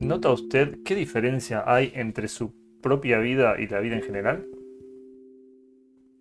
¿Nota 0.00 0.32
usted 0.32 0.82
qué 0.84 0.96
diferencia 0.96 1.62
hay 1.66 1.92
entre 1.94 2.26
su 2.26 2.52
propia 2.82 3.20
vida 3.20 3.54
y 3.60 3.68
la 3.68 3.78
vida 3.78 3.94
en 3.94 4.02
general? 4.02 4.46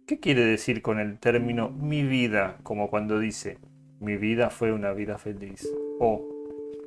¿Qué 0.05 0.19
quiere 0.19 0.45
decir 0.45 0.83
con 0.83 0.99
el 0.99 1.19
término 1.19 1.69
mi 1.71 2.03
vida, 2.03 2.59
como 2.61 2.89
cuando 2.89 3.19
dice 3.19 3.57
mi 3.99 4.15
vida 4.15 4.49
fue 4.51 4.71
una 4.71 4.93
vida 4.93 5.17
feliz 5.17 5.67
o 5.99 6.21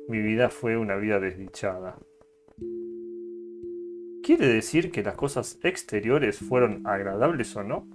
mi 0.07 0.21
vida 0.21 0.49
fue 0.49 0.77
una 0.77 0.95
vida 0.95 1.19
desdichada? 1.19 1.97
¿Quiere 4.23 4.47
decir 4.47 4.89
que 4.89 5.03
las 5.03 5.15
cosas 5.15 5.59
exteriores 5.63 6.39
fueron 6.39 6.87
agradables 6.87 7.53
o 7.57 7.63
no? 7.63 7.85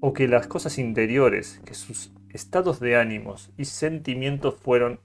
¿O 0.00 0.12
que 0.12 0.28
las 0.28 0.46
cosas 0.46 0.78
interiores, 0.78 1.60
que 1.64 1.74
sus 1.74 2.12
estados 2.30 2.78
de 2.78 2.96
ánimos 2.96 3.52
y 3.56 3.64
sentimientos 3.64 4.54
fueron 4.54 5.00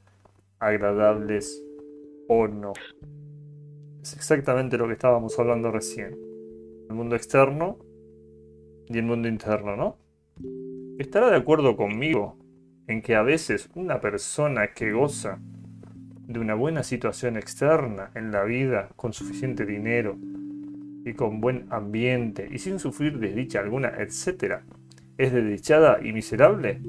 agradables 0.59 1.63
o 2.27 2.47
no? 2.47 2.73
Es 4.01 4.13
exactamente 4.15 4.77
lo 4.77 4.87
que 4.87 4.93
estábamos 4.93 5.37
hablando 5.37 5.71
recién. 5.71 6.17
El 6.89 6.95
mundo 6.95 7.15
externo 7.15 7.77
y 8.87 8.97
el 8.97 9.03
mundo 9.03 9.27
interno, 9.27 9.75
¿no? 9.75 9.97
¿Estará 10.97 11.29
de 11.29 11.37
acuerdo 11.37 11.77
conmigo 11.77 12.37
en 12.87 13.01
que 13.01 13.15
a 13.15 13.21
veces 13.21 13.69
una 13.75 14.01
persona 14.01 14.73
que 14.73 14.91
goza 14.91 15.39
de 16.27 16.39
una 16.39 16.55
buena 16.55 16.83
situación 16.83 17.37
externa 17.37 18.11
en 18.15 18.31
la 18.31 18.43
vida, 18.43 18.89
con 18.95 19.13
suficiente 19.13 19.65
dinero 19.65 20.17
y 21.05 21.13
con 21.13 21.41
buen 21.41 21.67
ambiente 21.69 22.47
y 22.51 22.57
sin 22.59 22.79
sufrir 22.79 23.19
desdicha 23.19 23.59
alguna, 23.59 23.93
etcétera, 23.97 24.63
es 25.17 25.31
desdichada 25.31 25.99
y 26.03 26.11
miserable? 26.11 26.81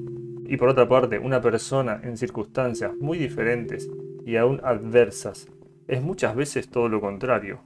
Y 0.45 0.57
por 0.57 0.69
otra 0.69 0.87
parte, 0.87 1.19
una 1.19 1.41
persona 1.41 2.01
en 2.03 2.17
circunstancias 2.17 2.93
muy 2.99 3.17
diferentes 3.17 3.89
y 4.25 4.37
aún 4.37 4.61
adversas 4.63 5.47
es 5.87 6.01
muchas 6.01 6.35
veces 6.35 6.69
todo 6.69 6.89
lo 6.89 7.01
contrario. 7.01 7.61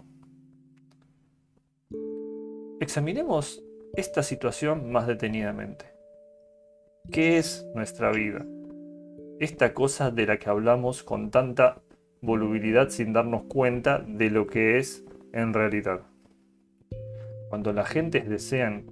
Examinemos 2.79 3.63
esta 3.95 4.23
situación 4.23 4.91
más 4.91 5.07
detenidamente. 5.07 5.85
¿Qué 7.11 7.37
es 7.37 7.65
nuestra 7.73 8.11
vida? 8.11 8.45
Esta 9.39 9.73
cosa 9.73 10.11
de 10.11 10.25
la 10.25 10.37
que 10.37 10.49
hablamos 10.49 11.03
con 11.03 11.31
tanta 11.31 11.81
volubilidad 12.21 12.89
sin 12.89 13.13
darnos 13.13 13.43
cuenta 13.43 13.99
de 13.99 14.29
lo 14.29 14.47
que 14.47 14.77
es 14.77 15.05
en 15.33 15.53
realidad. 15.53 16.01
Cuando 17.49 17.71
las 17.71 17.87
gentes 17.87 18.27
desean 18.27 18.85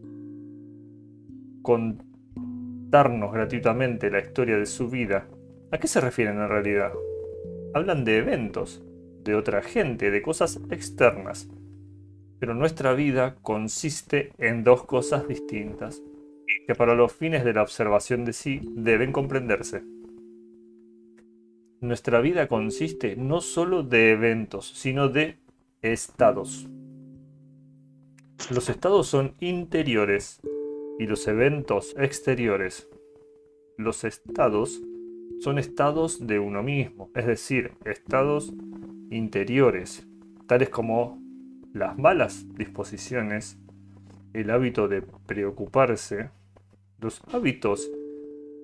contarnos 1.61 3.33
gratuitamente 3.33 4.09
la 4.09 4.19
historia 4.19 4.58
de 4.58 4.66
su 4.66 4.89
vida, 4.89 5.27
¿a 5.71 5.77
qué 5.77 5.88
se 5.88 5.99
refieren 5.99 6.38
en 6.38 6.47
realidad? 6.47 6.93
Hablan 7.75 8.05
de 8.05 8.19
eventos, 8.19 8.81
de 9.25 9.35
otra 9.35 9.61
gente, 9.61 10.09
de 10.09 10.21
cosas 10.21 10.61
externas. 10.71 11.49
Pero 12.39 12.53
nuestra 12.53 12.93
vida 12.93 13.35
consiste 13.41 14.31
en 14.37 14.63
dos 14.63 14.85
cosas 14.85 15.27
distintas, 15.27 16.01
que 16.67 16.73
para 16.73 16.95
los 16.95 17.11
fines 17.11 17.43
de 17.43 17.51
la 17.51 17.63
observación 17.63 18.23
de 18.23 18.31
sí 18.31 18.61
deben 18.63 19.11
comprenderse. 19.11 19.83
Nuestra 21.81 22.21
vida 22.21 22.47
consiste 22.47 23.17
no 23.17 23.41
solo 23.41 23.83
de 23.83 24.11
eventos, 24.11 24.69
sino 24.69 25.09
de 25.09 25.35
estados. 25.81 26.69
Los 28.51 28.69
estados 28.69 29.07
son 29.07 29.35
interiores 29.41 30.39
y 30.97 31.07
los 31.07 31.27
eventos 31.27 31.93
exteriores. 31.97 32.87
Los 33.77 34.05
estados 34.05 34.81
son 35.39 35.59
estados 35.59 36.25
de 36.25 36.39
uno 36.39 36.64
mismo, 36.64 37.09
es 37.16 37.25
decir, 37.25 37.73
estados 37.86 38.53
interiores, 39.09 40.08
tales 40.47 40.69
como 40.69 41.22
las 41.73 41.97
malas 41.97 42.45
disposiciones, 42.55 43.58
el 44.33 44.49
hábito 44.49 44.87
de 44.87 45.02
preocuparse, 45.02 46.30
los 46.99 47.21
hábitos 47.32 47.92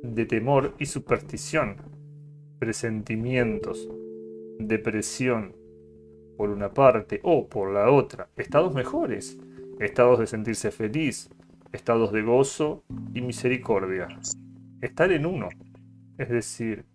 de 0.04 0.26
temor 0.26 0.76
y 0.80 0.86
superstición, 0.86 1.78
presentimientos, 2.60 3.90
depresión, 4.60 5.56
por 6.38 6.50
una 6.50 6.74
parte 6.74 7.20
o 7.24 7.48
por 7.48 7.72
la 7.72 7.92
otra, 7.92 8.30
estados 8.36 8.74
mejores, 8.74 9.38
estados 9.80 10.20
de 10.20 10.28
sentirse 10.28 10.72
feliz, 10.72 11.30
estados 11.72 12.12
de 12.12 12.24
gozo 12.24 12.84
y 13.14 13.22
misericordia. 13.22 14.08
Estar 14.82 15.12
en 15.12 15.26
uno, 15.26 15.50
es 16.18 16.30
decir, 16.30 16.86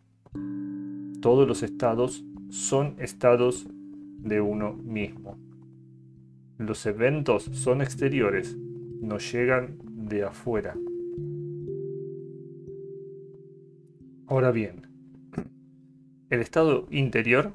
todos 1.20 1.48
los 1.48 1.62
estados 1.62 2.24
son 2.48 2.96
estados 2.98 3.66
de 4.18 4.40
uno 4.40 4.74
mismo. 4.74 5.38
Los 6.58 6.86
eventos 6.86 7.44
son 7.44 7.82
exteriores, 7.82 8.56
no 9.00 9.18
llegan 9.18 9.78
de 10.08 10.24
afuera. 10.24 10.74
Ahora 14.26 14.50
bien, 14.50 14.86
el 16.30 16.40
estado 16.40 16.86
interior 16.90 17.52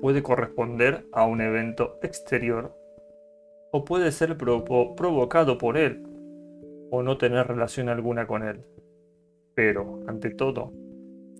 puede 0.00 0.22
corresponder 0.22 1.06
a 1.12 1.26
un 1.26 1.40
evento 1.40 1.98
exterior 2.02 2.76
o 3.70 3.84
puede 3.84 4.10
ser 4.10 4.36
provocado 4.36 5.58
por 5.58 5.76
él 5.76 6.02
o 6.90 7.02
no 7.02 7.16
tener 7.18 7.46
relación 7.46 7.88
alguna 7.88 8.26
con 8.26 8.42
él. 8.42 8.64
Pero, 9.54 10.00
ante 10.06 10.30
todo, 10.30 10.72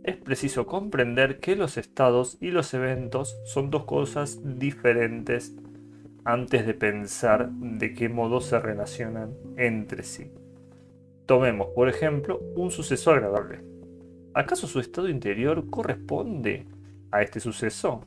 es 0.04 0.16
preciso 0.16 0.66
comprender 0.66 1.38
que 1.38 1.54
los 1.54 1.76
estados 1.76 2.36
y 2.40 2.50
los 2.50 2.74
eventos 2.74 3.36
son 3.44 3.70
dos 3.70 3.84
cosas 3.84 4.40
diferentes 4.58 5.54
antes 6.24 6.66
de 6.66 6.74
pensar 6.74 7.50
de 7.52 7.94
qué 7.94 8.08
modo 8.08 8.40
se 8.40 8.58
relacionan 8.58 9.34
entre 9.56 10.02
sí. 10.02 10.30
Tomemos, 11.26 11.68
por 11.68 11.88
ejemplo, 11.88 12.40
un 12.56 12.70
suceso 12.70 13.12
agradable. 13.12 13.60
¿Acaso 14.34 14.66
su 14.66 14.80
estado 14.80 15.08
interior 15.08 15.70
corresponde 15.70 16.66
a 17.12 17.22
este 17.22 17.38
suceso? 17.38 18.04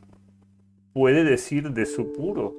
¿Puede 0.93 1.23
decir 1.23 1.71
de 1.71 1.85
su 1.85 2.11
puro 2.11 2.55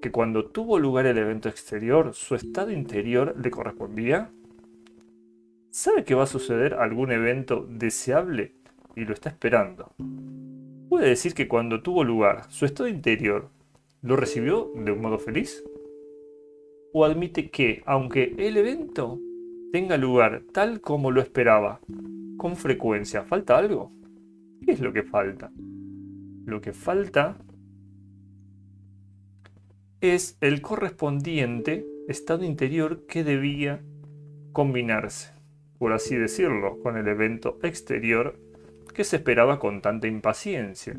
que 0.00 0.12
cuando 0.12 0.46
tuvo 0.46 0.78
lugar 0.78 1.06
el 1.06 1.18
evento 1.18 1.48
exterior, 1.48 2.14
su 2.14 2.36
estado 2.36 2.70
interior 2.70 3.34
le 3.40 3.50
correspondía? 3.50 4.30
¿Sabe 5.70 6.04
que 6.04 6.14
va 6.14 6.24
a 6.24 6.28
suceder 6.28 6.74
algún 6.74 7.10
evento 7.10 7.66
deseable 7.68 8.54
y 8.96 9.04
lo 9.04 9.12
está 9.12 9.28
esperando. 9.28 9.92
¿Puede 10.88 11.08
decir 11.08 11.34
que 11.34 11.46
cuando 11.46 11.82
tuvo 11.82 12.02
lugar 12.02 12.50
su 12.50 12.64
estado 12.64 12.88
interior 12.88 13.50
lo 14.02 14.16
recibió 14.16 14.72
de 14.74 14.90
un 14.90 15.00
modo 15.00 15.18
feliz? 15.18 15.62
¿O 16.92 17.04
admite 17.04 17.50
que, 17.50 17.82
aunque 17.84 18.34
el 18.38 18.56
evento 18.56 19.20
tenga 19.72 19.98
lugar 19.98 20.42
tal 20.52 20.80
como 20.80 21.10
lo 21.10 21.20
esperaba, 21.20 21.80
con 22.38 22.56
frecuencia 22.56 23.22
falta 23.22 23.58
algo? 23.58 23.92
¿Qué 24.64 24.72
es 24.72 24.80
lo 24.80 24.92
que 24.92 25.02
falta? 25.02 25.52
Lo 26.46 26.60
que 26.60 26.72
falta 26.72 27.36
es 30.00 30.38
el 30.40 30.62
correspondiente 30.62 31.86
estado 32.08 32.44
interior 32.44 33.04
que 33.06 33.24
debía 33.24 33.82
combinarse, 34.52 35.32
por 35.78 35.92
así 35.92 36.16
decirlo, 36.16 36.78
con 36.80 36.96
el 36.96 37.08
evento 37.08 37.58
exterior 37.62 38.38
que 38.96 39.04
se 39.04 39.16
esperaba 39.16 39.58
con 39.58 39.82
tanta 39.82 40.08
impaciencia. 40.08 40.96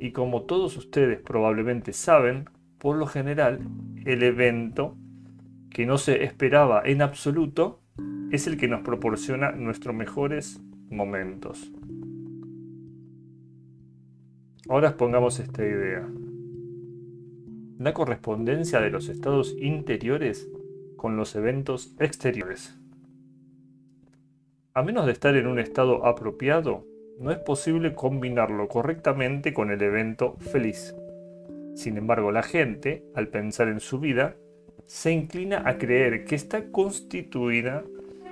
Y 0.00 0.10
como 0.12 0.44
todos 0.44 0.78
ustedes 0.78 1.20
probablemente 1.20 1.92
saben, 1.92 2.48
por 2.78 2.96
lo 2.96 3.06
general, 3.06 3.60
el 4.06 4.22
evento 4.22 4.96
que 5.68 5.84
no 5.84 5.98
se 5.98 6.24
esperaba 6.24 6.80
en 6.82 7.02
absoluto 7.02 7.82
es 8.30 8.46
el 8.46 8.56
que 8.56 8.68
nos 8.68 8.80
proporciona 8.80 9.52
nuestros 9.52 9.94
mejores 9.94 10.62
momentos. 10.88 11.70
Ahora 14.70 14.88
expongamos 14.88 15.40
esta 15.40 15.62
idea. 15.62 16.08
La 17.78 17.92
correspondencia 17.92 18.80
de 18.80 18.88
los 18.88 19.10
estados 19.10 19.54
interiores 19.60 20.48
con 20.96 21.18
los 21.18 21.36
eventos 21.36 21.94
exteriores. 21.98 22.80
A 24.72 24.82
menos 24.82 25.04
de 25.04 25.12
estar 25.12 25.36
en 25.36 25.46
un 25.46 25.58
estado 25.58 26.06
apropiado, 26.06 26.86
no 27.20 27.30
es 27.30 27.38
posible 27.38 27.94
combinarlo 27.94 28.66
correctamente 28.66 29.52
con 29.52 29.70
el 29.70 29.82
evento 29.82 30.36
feliz. 30.50 30.94
Sin 31.74 31.98
embargo, 31.98 32.32
la 32.32 32.42
gente, 32.42 33.04
al 33.14 33.28
pensar 33.28 33.68
en 33.68 33.80
su 33.80 34.00
vida, 34.00 34.36
se 34.86 35.12
inclina 35.12 35.62
a 35.68 35.76
creer 35.76 36.24
que 36.24 36.34
está 36.34 36.72
constituida 36.72 37.84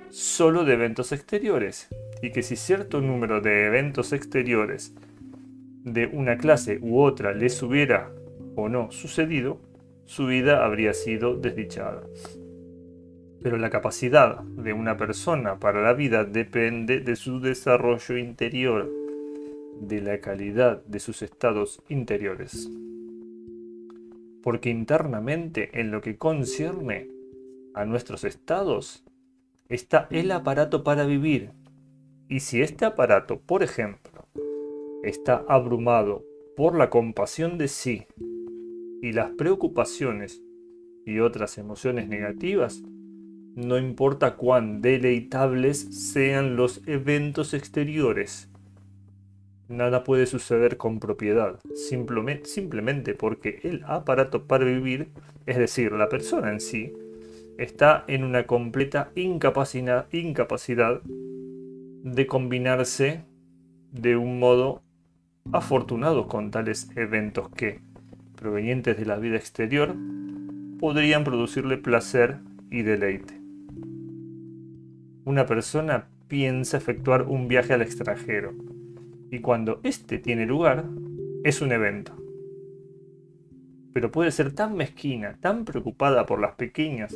solo 0.09 0.65
de 0.65 0.73
eventos 0.73 1.13
exteriores 1.13 1.89
y 2.23 2.33
que 2.33 2.43
si 2.43 2.57
cierto 2.57 3.03
número 3.03 3.43
de 3.43 3.67
eventos 3.67 4.13
exteriores 4.15 4.95
de 5.85 6.07
una 6.07 6.39
clase 6.39 6.79
u 6.81 7.01
otra 7.01 7.33
les 7.35 7.63
hubiera 7.63 8.11
o 8.57 8.69
no 8.69 8.91
sucedido, 8.91 9.61
su 10.07 10.27
vida 10.27 10.65
habría 10.65 10.95
sido 10.95 11.37
desdichada. 11.37 12.03
Pero 13.43 13.57
la 13.57 13.71
capacidad 13.71 14.41
de 14.41 14.73
una 14.73 14.97
persona 14.97 15.59
para 15.59 15.83
la 15.83 15.93
vida 15.93 16.25
depende 16.25 17.01
de 17.01 17.17
su 17.17 17.41
desarrollo 17.41 18.17
interior, 18.17 18.91
de 19.81 20.01
la 20.01 20.21
calidad 20.21 20.85
de 20.87 20.99
sus 20.99 21.23
estados 21.23 21.83
interiores. 21.89 22.69
Porque 24.43 24.71
internamente 24.71 25.71
en 25.81 25.91
lo 25.91 26.01
que 26.01 26.17
concierne 26.17 27.09
a 27.75 27.85
nuestros 27.85 28.25
estados 28.25 29.05
está 29.69 30.09
el 30.11 30.31
aparato 30.33 30.83
para 30.83 31.05
vivir. 31.05 31.51
Y 32.29 32.41
si 32.41 32.61
este 32.61 32.85
aparato, 32.85 33.41
por 33.41 33.63
ejemplo, 33.63 34.27
está 35.03 35.45
abrumado 35.49 36.25
por 36.57 36.77
la 36.77 36.91
compasión 36.91 37.57
de 37.57 37.69
sí 37.69 38.07
y 39.01 39.13
las 39.13 39.31
preocupaciones 39.31 40.43
y 41.07 41.21
otras 41.21 41.57
emociones 41.57 42.09
negativas, 42.09 42.83
no 43.59 43.77
importa 43.77 44.37
cuán 44.37 44.83
deleitables 44.83 45.81
sean 46.13 46.55
los 46.55 46.81
eventos 46.87 47.55
exteriores. 47.55 48.49
Nada 49.67 50.05
puede 50.05 50.27
suceder 50.27 50.77
con 50.77 51.01
propiedad, 51.01 51.59
simplemente 51.75 53.15
porque 53.15 53.59
el 53.65 53.83
aparato 53.85 54.45
para 54.45 54.65
vivir, 54.65 55.09
es 55.47 55.59
decir, 55.59 55.91
la 55.91 56.09
persona 56.09 56.53
en 56.53 56.61
sí, 56.61 56.93
está 57.59 58.05
en 58.07 58.23
una 58.23 58.47
completa 58.47 59.11
incapacidad, 59.17 60.07
incapacidad 60.13 61.03
de 61.03 62.27
combinarse 62.29 63.25
de 63.91 64.17
un 64.17 64.39
modo 64.39 64.83
afortunado 65.51 66.29
con 66.29 66.53
tales 66.53 66.91
eventos 66.95 67.49
que, 67.49 67.81
provenientes 68.37 68.97
de 68.97 69.05
la 69.05 69.17
vida 69.17 69.35
exterior, 69.37 69.97
podrían 70.79 71.25
producirle 71.25 71.77
placer 71.77 72.39
y 72.71 72.83
deleite 72.83 73.38
una 75.29 75.45
persona 75.45 76.09
piensa 76.27 76.79
efectuar 76.79 77.25
un 77.25 77.49
viaje 77.49 77.75
al 77.75 77.83
extranjero, 77.83 78.55
y 79.31 79.41
cuando 79.41 79.79
éste 79.83 80.19
tiene 80.19 80.47
lugar, 80.47 80.87
es 81.45 81.61
un 81.61 81.71
evento. 81.71 82.17
Pero 83.93 84.11
puede 84.11 84.31
ser 84.31 84.55
tan 84.55 84.75
mezquina, 84.75 85.37
tan 85.39 85.67
preocupada 85.67 86.25
por 86.25 86.41
las 86.41 86.55
pequeñas 86.55 87.15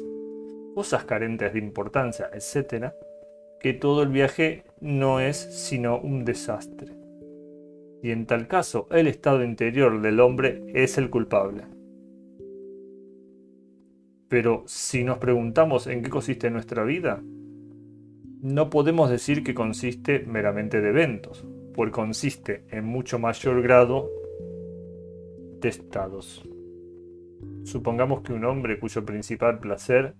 cosas 0.74 1.04
carentes 1.04 1.54
de 1.54 1.58
importancia, 1.58 2.28
etc., 2.34 2.92
que 3.60 3.72
todo 3.72 4.02
el 4.02 4.10
viaje 4.10 4.64
no 4.82 5.18
es 5.18 5.38
sino 5.38 5.98
un 5.98 6.26
desastre. 6.26 6.92
Y 8.02 8.10
en 8.10 8.26
tal 8.26 8.46
caso, 8.46 8.88
el 8.90 9.06
estado 9.06 9.42
interior 9.42 10.02
del 10.02 10.20
hombre 10.20 10.62
es 10.74 10.98
el 10.98 11.08
culpable. 11.08 11.64
Pero 14.28 14.64
si 14.66 15.02
nos 15.02 15.16
preguntamos 15.16 15.86
en 15.86 16.02
qué 16.02 16.10
consiste 16.10 16.50
nuestra 16.50 16.84
vida, 16.84 17.22
no 18.42 18.70
podemos 18.70 19.08
decir 19.08 19.44
que 19.44 19.54
consiste 19.54 20.24
meramente 20.26 20.80
de 20.80 20.88
eventos, 20.88 21.46
pues 21.74 21.92
consiste 21.92 22.64
en 22.70 22.84
mucho 22.84 23.20
mayor 23.20 23.62
grado 23.62 24.10
de 25.60 25.68
estados. 25.68 26.44
Supongamos 27.62 28.22
que 28.22 28.32
un 28.32 28.44
hombre 28.44 28.80
cuyo 28.80 29.04
principal 29.04 29.60
placer 29.60 30.16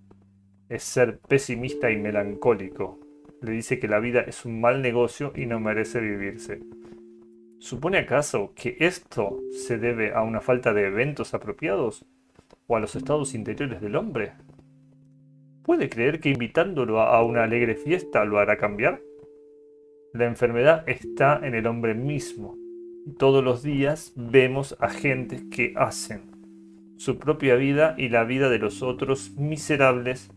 es 0.69 0.85
ser 0.85 1.19
pesimista 1.19 1.91
y 1.91 1.97
melancólico, 1.97 3.01
le 3.41 3.51
dice 3.51 3.81
que 3.81 3.89
la 3.89 3.99
vida 3.99 4.21
es 4.21 4.45
un 4.45 4.61
mal 4.61 4.83
negocio 4.83 5.33
y 5.35 5.47
no 5.47 5.59
merece 5.59 6.01
vivirse. 6.01 6.61
¿Supone 7.59 7.99
acaso 7.99 8.53
que 8.55 8.77
esto 8.79 9.41
se 9.51 9.79
debe 9.79 10.15
a 10.15 10.23
una 10.23 10.41
falta 10.41 10.73
de 10.73 10.87
eventos 10.87 11.35
apropiados 11.35 12.07
o 12.69 12.77
a 12.77 12.81
los 12.81 12.95
estados 12.95 13.35
interiores 13.35 13.81
del 13.81 13.97
hombre? 13.97 14.35
¿Puede 15.65 15.89
creer 15.89 16.19
que 16.19 16.31
invitándolo 16.31 17.01
a 17.01 17.23
una 17.25 17.45
alegre 17.45 17.77
fiesta 17.77 18.25
lo 18.25 18.39
hará 18.39 18.57
cambiar? 18.57 19.01
La 20.13 20.27
enfermedad 20.27 20.83
está 20.89 21.41
en 21.43 21.55
el 21.55 21.69
hombre 21.69 21.95
mismo. 21.95 22.59
Todos 23.17 23.45
los 23.45 23.63
días 23.63 24.13
vemos 24.17 24.77
a 24.81 24.89
gentes 24.89 25.45
que 25.51 25.73
hacen 25.77 26.33
su 26.97 27.19
propia 27.19 27.55
vida 27.55 27.95
y 27.97 28.09
la 28.09 28.25
vida 28.25 28.49
de 28.49 28.59
los 28.59 28.83
otros 28.83 29.33
miserables 29.37 30.31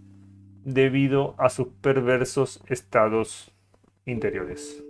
debido 0.63 1.35
a 1.37 1.49
sus 1.49 1.67
perversos 1.81 2.63
estados 2.67 3.51
interiores. 4.05 4.83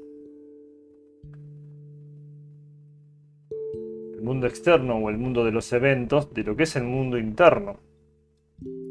El 4.13 4.21
mundo 4.21 4.47
externo 4.47 4.97
o 4.97 5.09
el 5.09 5.17
mundo 5.17 5.45
de 5.45 5.51
los 5.51 5.71
eventos, 5.71 6.33
de 6.33 6.43
lo 6.43 6.55
que 6.55 6.63
es 6.63 6.75
el 6.75 6.83
mundo 6.83 7.17
interno. 7.17 7.79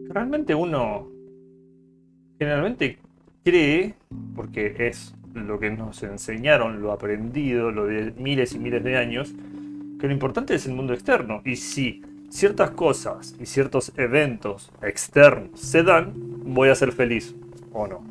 Realmente 0.09 0.55
uno 0.55 1.14
generalmente 2.45 2.99
cree, 3.43 3.95
porque 4.37 4.75
es 4.79 5.15
lo 5.35 5.59
que 5.59 5.71
nos 5.71 6.03
enseñaron, 6.03 6.83
lo 6.83 6.93
aprendido, 6.93 7.71
lo 7.71 7.87
de 7.87 8.13
miles 8.13 8.55
y 8.55 8.59
miles 8.59 8.85
de 8.85 8.97
años, 8.97 9.35
que 9.99 10.07
lo 10.07 10.13
importante 10.13 10.55
es 10.55 10.67
el 10.67 10.75
mundo 10.75 10.93
externo. 10.93 11.41
Y 11.45 11.57
si 11.57 12.03
ciertas 12.29 12.71
cosas 12.73 13.35
y 13.41 13.47
ciertos 13.47 13.93
eventos 13.97 14.71
externos 14.83 15.59
se 15.59 15.83
dan, 15.83 16.13
voy 16.45 16.69
a 16.69 16.75
ser 16.75 16.93
feliz 16.93 17.35
o 17.73 17.87
no. 17.87 18.05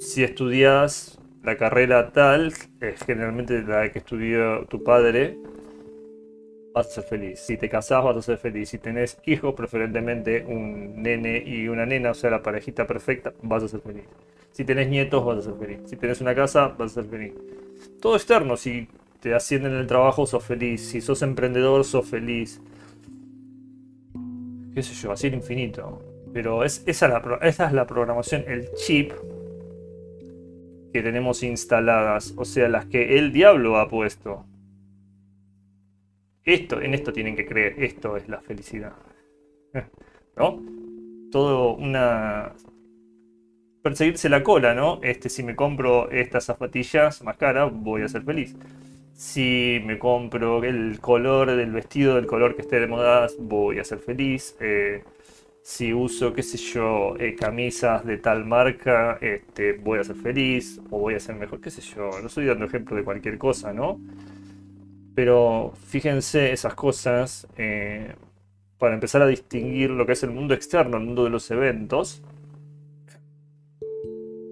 Si 0.00 0.24
estudias 0.24 1.18
la 1.42 1.56
carrera 1.56 2.10
tal, 2.12 2.52
es 2.80 3.02
generalmente 3.04 3.62
la 3.62 3.90
que 3.92 4.00
estudió 4.00 4.66
tu 4.66 4.82
padre, 4.82 5.38
vas 6.76 6.88
a 6.88 6.90
ser 6.90 7.04
feliz. 7.04 7.40
Si 7.40 7.56
te 7.56 7.70
casás, 7.70 8.04
vas 8.04 8.16
a 8.18 8.22
ser 8.22 8.36
feliz. 8.36 8.68
Si 8.68 8.78
tenés 8.78 9.18
hijos, 9.24 9.54
preferentemente 9.54 10.44
un 10.46 11.02
nene 11.02 11.42
y 11.44 11.68
una 11.68 11.86
nena, 11.86 12.10
o 12.10 12.14
sea, 12.14 12.30
la 12.30 12.42
parejita 12.42 12.86
perfecta, 12.86 13.32
vas 13.42 13.62
a 13.62 13.68
ser 13.68 13.80
feliz. 13.80 14.04
Si 14.52 14.62
tenés 14.62 14.86
nietos, 14.88 15.24
vas 15.24 15.38
a 15.38 15.42
ser 15.42 15.54
feliz. 15.54 15.80
Si 15.86 15.96
tenés 15.96 16.20
una 16.20 16.34
casa, 16.34 16.68
vas 16.68 16.92
a 16.92 17.02
ser 17.02 17.10
feliz. 17.10 17.32
Todo 17.98 18.14
externo, 18.14 18.58
si 18.58 18.88
te 19.20 19.34
ascienden 19.34 19.72
en 19.72 19.78
el 19.78 19.86
trabajo, 19.86 20.26
sos 20.26 20.44
feliz. 20.44 20.86
Si 20.86 21.00
sos 21.00 21.22
emprendedor, 21.22 21.82
sos 21.84 22.06
feliz. 22.06 22.60
Qué 24.74 24.82
sé 24.82 24.94
yo, 24.94 25.12
así 25.12 25.28
el 25.28 25.34
infinito. 25.34 26.02
Pero 26.34 26.62
es, 26.62 26.82
esa, 26.86 27.08
la, 27.08 27.38
esa 27.40 27.68
es 27.68 27.72
la 27.72 27.86
programación, 27.86 28.44
el 28.46 28.70
chip 28.74 29.12
que 30.92 31.02
tenemos 31.02 31.42
instaladas, 31.42 32.34
o 32.36 32.44
sea, 32.44 32.68
las 32.68 32.84
que 32.84 33.18
el 33.18 33.32
diablo 33.32 33.78
ha 33.78 33.88
puesto. 33.88 34.44
Esto, 36.46 36.80
en 36.80 36.94
esto 36.94 37.12
tienen 37.12 37.34
que 37.34 37.44
creer, 37.44 37.74
esto 37.82 38.16
es 38.16 38.28
la 38.28 38.40
felicidad. 38.40 38.94
¿No? 40.36 40.62
Todo 41.32 41.74
una. 41.74 42.52
Perseguirse 43.82 44.28
la 44.28 44.44
cola, 44.44 44.72
¿no? 44.72 45.00
Este, 45.02 45.28
si 45.28 45.42
me 45.42 45.56
compro 45.56 46.08
estas 46.10 46.44
zapatillas 46.44 47.22
más 47.22 47.36
caras, 47.36 47.72
voy 47.72 48.02
a 48.02 48.08
ser 48.08 48.22
feliz. 48.22 48.54
Si 49.12 49.80
me 49.84 49.98
compro 49.98 50.62
el 50.62 51.00
color 51.00 51.56
del 51.56 51.72
vestido 51.72 52.14
del 52.14 52.26
color 52.26 52.54
que 52.54 52.62
esté 52.62 52.78
de 52.78 52.86
moda, 52.86 53.26
voy 53.40 53.80
a 53.80 53.84
ser 53.84 53.98
feliz. 53.98 54.56
Eh, 54.60 55.02
si 55.62 55.92
uso, 55.92 56.32
qué 56.32 56.44
sé 56.44 56.58
yo, 56.58 57.16
eh, 57.18 57.34
camisas 57.34 58.04
de 58.04 58.18
tal 58.18 58.44
marca, 58.44 59.18
este, 59.20 59.72
voy 59.72 59.98
a 59.98 60.04
ser 60.04 60.16
feliz 60.16 60.80
o 60.90 61.00
voy 61.00 61.14
a 61.14 61.20
ser 61.20 61.34
mejor, 61.34 61.60
qué 61.60 61.70
sé 61.70 61.80
yo. 61.82 62.10
No 62.20 62.28
estoy 62.28 62.46
dando 62.46 62.66
ejemplo 62.66 62.96
de 62.96 63.02
cualquier 63.04 63.36
cosa, 63.36 63.72
¿no? 63.72 64.00
Pero 65.16 65.72
fíjense 65.88 66.52
esas 66.52 66.74
cosas 66.74 67.48
eh, 67.56 68.14
para 68.78 68.94
empezar 68.94 69.22
a 69.22 69.26
distinguir 69.26 69.90
lo 69.90 70.06
que 70.06 70.12
es 70.12 70.22
el 70.22 70.30
mundo 70.30 70.52
externo, 70.54 70.98
el 70.98 71.04
mundo 71.04 71.24
de 71.24 71.30
los 71.30 71.50
eventos, 71.50 72.22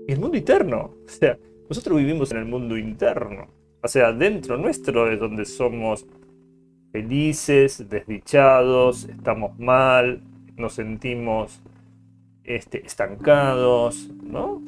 y 0.08 0.12
el 0.12 0.20
mundo 0.20 0.36
interno. 0.36 0.94
O 1.06 1.08
sea, 1.08 1.38
nosotros 1.68 1.98
vivimos 1.98 2.30
en 2.30 2.38
el 2.38 2.44
mundo 2.46 2.76
interno. 2.76 3.46
O 3.82 3.88
sea, 3.88 4.12
dentro 4.12 4.56
nuestro 4.56 5.10
es 5.12 5.20
donde 5.20 5.44
somos 5.44 6.06
felices, 6.92 7.86
desdichados, 7.90 9.04
estamos 9.04 9.58
mal, 9.58 10.22
nos 10.56 10.72
sentimos 10.72 11.60
este, 12.44 12.86
estancados, 12.86 14.08
¿no? 14.22 14.62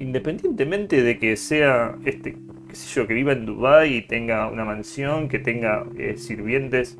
Independientemente 0.00 1.02
de 1.02 1.18
que 1.18 1.36
sea 1.36 1.96
este, 2.04 2.36
qué 2.68 2.74
sé 2.74 2.94
yo, 2.94 3.06
que 3.06 3.14
viva 3.14 3.32
en 3.32 3.46
Dubai 3.46 3.96
y 3.96 4.02
tenga 4.02 4.48
una 4.50 4.64
mansión, 4.64 5.28
que 5.28 5.38
tenga 5.38 5.86
eh, 5.96 6.16
sirvientes, 6.16 6.98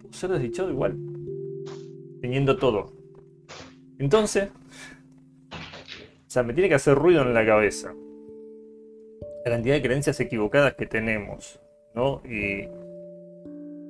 puedo 0.00 0.12
ser 0.12 0.30
desdichado 0.30 0.70
igual, 0.70 0.96
teniendo 2.20 2.56
todo. 2.56 2.92
Entonces, 3.98 4.50
o 5.50 6.30
sea, 6.30 6.42
me 6.42 6.52
tiene 6.52 6.68
que 6.68 6.74
hacer 6.74 6.94
ruido 6.94 7.22
en 7.22 7.34
la 7.34 7.44
cabeza 7.44 7.94
la 9.44 9.52
cantidad 9.52 9.74
de 9.74 9.82
creencias 9.82 10.20
equivocadas 10.20 10.74
que 10.74 10.86
tenemos, 10.86 11.58
¿no? 11.94 12.22
Y 12.24 12.68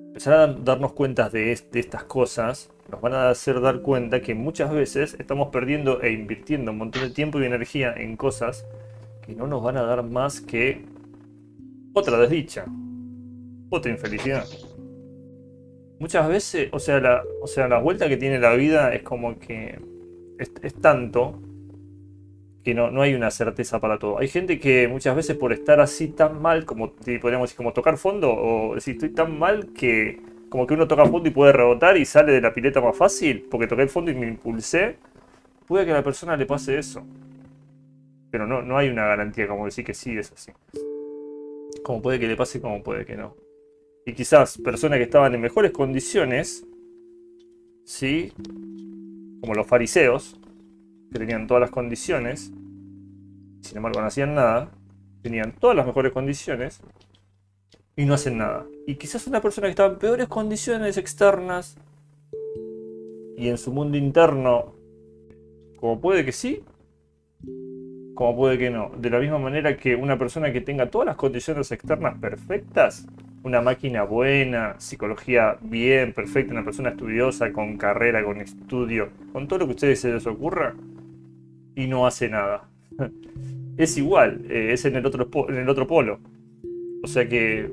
empezar 0.09 0.35
a 0.35 0.47
darnos 0.47 0.93
cuenta 0.93 1.29
de, 1.31 1.59
de 1.73 1.81
estas 1.81 2.05
cosas 2.05 2.71
nos 2.91 3.01
van 3.01 3.15
a 3.15 3.29
hacer 3.29 3.61
dar 3.61 3.83
cuenta 3.83 4.21
que 4.23 4.35
muchas 4.35 4.73
veces 4.73 5.17
estamos 5.19 5.49
perdiendo 5.49 6.01
e 6.01 6.13
invirtiendo 6.13 6.73
un 6.73 6.79
montón 6.79 7.03
de 7.03 7.11
tiempo 7.11 7.41
y 7.41 7.45
energía 7.45 7.93
en 7.95 8.17
cosas 8.17 8.67
que 9.29 9.35
no 9.35 9.47
nos 9.47 9.63
van 9.63 9.77
a 9.77 9.83
dar 9.83 10.03
más 10.03 10.41
que 10.41 10.87
otra 11.93 12.19
desdicha, 12.19 12.65
otra 13.69 13.93
infelicidad. 13.93 14.47
Muchas 16.01 16.27
veces, 16.29 16.71
o 16.73 16.79
sea, 16.79 16.99
la, 16.99 17.23
o 17.43 17.47
sea, 17.47 17.69
la 17.69 17.79
vuelta 17.79 18.09
que 18.09 18.17
tiene 18.17 18.39
la 18.39 18.55
vida 18.55 18.95
es 18.95 19.03
como 19.03 19.39
que 19.39 19.79
es, 20.39 20.75
tanto 20.81 21.43
que 22.65 22.73
no, 22.73 22.91
no 22.91 23.03
hay 23.03 23.13
una 23.13 23.31
certeza 23.31 23.79
para 23.81 23.99
todo. 23.99 24.19
Hay 24.19 24.29
gente 24.29 24.59
que 24.59 24.89
muchas 24.89 25.15
veces 25.15 25.37
por 25.37 25.53
estar 25.53 25.79
así 25.79 26.09
tan 26.09 26.41
mal, 26.41 26.65
como 26.65 26.95
podríamos 26.95 27.49
decir, 27.51 27.57
como 27.59 27.75
tocar 27.75 27.99
fondo, 27.99 28.33
o 28.33 28.77
decir, 28.77 28.95
estoy 28.95 29.11
tan 29.11 29.39
mal 29.39 29.75
que 29.75 30.23
como 30.49 30.67
que 30.67 30.73
uno 30.73 30.89
toca 30.89 31.05
fondo 31.05 31.29
y 31.29 31.33
puede 31.33 31.53
rebotar 31.53 31.99
y 31.99 32.07
sale 32.07 32.33
de 32.33 32.41
la 32.41 32.55
pileta 32.55 32.81
más 32.81 32.97
fácil, 32.97 33.47
porque 33.51 33.67
toqué 33.67 33.83
el 33.83 33.91
fondo 33.91 34.11
y 34.11 34.15
me 34.15 34.27
impulsé, 34.27 34.97
puede 35.67 35.85
que 35.85 35.91
a 35.91 35.97
la 35.97 36.03
persona 36.03 36.35
le 36.35 36.47
pase 36.47 36.79
eso. 36.79 37.05
Pero 38.31 38.47
no, 38.47 38.63
no 38.63 38.77
hay 38.77 38.89
una 38.89 39.07
garantía 39.07 39.49
como 39.49 39.65
decir 39.65 39.85
que 39.85 39.95
sí 39.95 40.17
es 40.17 40.33
así. 40.33 40.53
Como 41.85 42.03
puede 42.03 42.19
que 42.19 42.29
le 42.29 42.37
pase, 42.37 42.61
como 42.61 42.83
puede 42.83 43.07
que 43.07 43.17
no. 43.17 43.35
Y 44.05 44.13
quizás 44.15 44.59
personas 44.59 44.99
que 44.99 45.05
estaban 45.05 45.35
en 45.35 45.41
mejores 45.41 45.73
condiciones, 45.73 46.67
¿sí? 47.85 48.33
Como 49.41 49.55
los 49.55 49.67
fariseos, 49.67 50.39
que 51.13 51.19
tenían 51.19 51.47
todas 51.47 51.61
las 51.61 51.71
condiciones, 51.71 52.53
sin 53.61 53.77
embargo 53.77 54.01
no 54.01 54.07
hacían 54.07 54.35
nada, 54.35 54.71
tenían 55.23 55.53
todas 55.53 55.77
las 55.77 55.87
mejores 55.87 56.13
condiciones 56.13 56.81
y 57.97 58.05
no 58.05 58.15
hacen 58.15 58.39
nada. 58.39 58.67
Y 58.87 58.97
quizás 58.97 59.27
una 59.27 59.41
persona 59.41 59.67
que 59.67 59.73
estaba 59.73 59.93
en 59.93 59.99
peores 59.99 60.29
condiciones 60.29 60.97
externas 60.97 61.77
y 63.37 63.49
en 63.49 63.59
su 63.59 63.73
mundo 63.73 63.97
interno, 63.97 64.75
como 65.77 66.01
puede 66.01 66.25
que 66.25 66.33
sí, 66.33 66.63
como 68.19 68.35
puede 68.35 68.59
que 68.59 68.69
no. 68.69 68.91
De 68.99 69.11
la 69.11 69.21
misma 69.21 69.39
manera 69.39 69.77
que 69.77 69.95
una 69.95 70.19
persona 70.19 70.53
que 70.53 70.61
tenga 70.61 70.91
todas 70.91 71.07
las 71.07 71.15
condiciones 71.15 71.71
externas 71.71 72.19
perfectas, 72.19 73.07
una 73.45 73.61
máquina 73.61 74.03
buena, 74.03 74.75
psicología 74.79 75.57
bien, 75.61 76.13
perfecta, 76.13 76.51
una 76.51 76.65
persona 76.65 76.89
estudiosa, 76.89 77.53
con 77.53 77.77
carrera, 77.77 78.25
con 78.25 78.41
estudio, 78.41 79.11
con 79.33 79.47
todo 79.47 79.61
lo 79.61 79.67
que 79.67 79.71
a 79.71 79.75
ustedes 79.77 80.01
se 80.01 80.13
les 80.13 80.27
ocurra, 80.27 80.75
y 81.77 81.87
no 81.87 82.09
hace 82.09 82.29
nada. 82.29 82.69
es 83.77 83.97
igual, 83.97 84.45
eh, 84.51 84.71
es 84.73 84.85
en 84.85 84.97
el, 84.97 85.07
otro, 85.07 85.29
en 85.49 85.55
el 85.55 85.69
otro 85.69 85.87
polo. 85.87 86.19
O 87.05 87.07
sea 87.07 87.29
que 87.29 87.71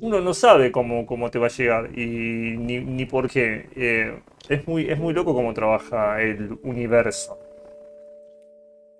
uno 0.00 0.20
no 0.20 0.32
sabe 0.32 0.70
cómo, 0.70 1.06
cómo 1.06 1.28
te 1.32 1.40
va 1.40 1.46
a 1.46 1.50
llegar 1.50 1.90
y 1.98 2.56
ni, 2.56 3.04
por 3.04 3.28
qué. 3.28 3.66
Eh, 3.74 4.14
es, 4.48 4.68
muy, 4.68 4.88
es 4.88 4.96
muy 5.00 5.12
loco 5.12 5.34
cómo 5.34 5.52
trabaja 5.54 6.22
el 6.22 6.56
universo. 6.62 7.36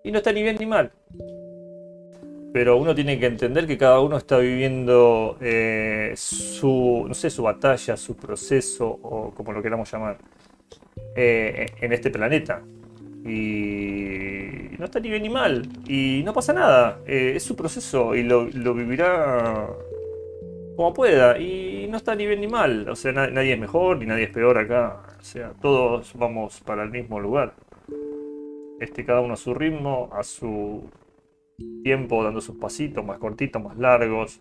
Y 0.07 0.13
no 0.13 0.19
está 0.19 0.33
ni 0.33 0.43
bien 0.43 0.57
ni 0.59 0.67
mal. 0.67 0.93
Pero 2.53 2.77
uno 2.77 2.95
tiene 2.95 3.19
que 3.19 3.27
entender 3.27 3.67
que 3.67 3.77
cada 3.77 4.01
uno 4.01 4.17
está 4.17 4.39
viviendo 4.39 5.37
eh, 5.41 6.13
su, 6.17 7.05
no 7.09 7.13
sé, 7.13 7.29
su 7.29 7.43
batalla, 7.43 7.97
su 7.97 8.17
proceso, 8.17 8.87
o 8.89 9.33
como 9.35 9.53
lo 9.53 9.61
queramos 9.61 9.91
llamar, 9.91 10.17
en 11.17 11.93
este 11.93 12.11
planeta 12.11 12.63
y 13.25 14.77
no 14.79 14.85
está 14.85 15.01
ni 15.01 15.11
bien 15.11 15.23
ni 15.23 15.29
mal 15.29 15.69
y 15.89 16.23
no 16.25 16.33
pasa 16.33 16.53
nada, 16.53 17.01
eh, 17.07 17.33
es 17.35 17.43
su 17.43 17.57
proceso 17.57 18.15
y 18.15 18.23
lo, 18.23 18.47
vivirá 18.47 19.69
como 20.77 20.95
pueda 20.95 21.39
y 21.39 21.89
no 21.91 21.97
está 21.97 22.15
ni 22.15 22.27
bien 22.27 22.41
ni 22.41 22.47
mal, 22.47 22.89
o 22.89 22.95
sea, 22.95 23.13
nadie 23.13 23.55
es 23.55 23.59
mejor 23.59 23.99
ni 23.99 24.07
nadie 24.07 24.25
es 24.25 24.31
peor 24.31 24.59
acá, 24.59 25.03
o 25.19 25.25
sea, 25.25 25.53
todos 25.61 26.13
vamos 26.15 26.61
para 26.61 26.85
el 26.85 26.91
mismo 26.91 27.19
lugar. 27.19 27.55
Este 28.81 29.05
cada 29.05 29.21
uno 29.21 29.35
a 29.35 29.37
su 29.37 29.55
ritmo, 29.55 30.11
a 30.13 30.23
su 30.23 30.83
tiempo, 31.83 32.23
dando 32.23 32.41
sus 32.41 32.57
pasitos 32.57 33.05
más 33.05 33.19
cortitos, 33.19 33.63
más 33.63 33.79
largos. 33.79 34.41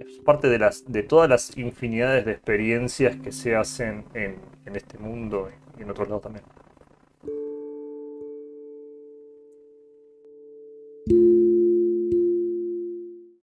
Es 0.00 0.18
parte 0.18 0.48
de, 0.48 0.58
las, 0.58 0.90
de 0.90 1.02
todas 1.02 1.28
las 1.28 1.56
infinidades 1.56 2.26
de 2.26 2.32
experiencias 2.32 3.16
que 3.16 3.32
se 3.32 3.56
hacen 3.56 4.04
en, 4.14 4.36
en 4.66 4.76
este 4.76 4.98
mundo 4.98 5.48
y 5.78 5.82
en 5.82 5.90
otros 5.90 6.08
lados 6.08 6.22
también. 6.22 6.44